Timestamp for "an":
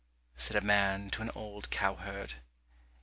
1.21-1.29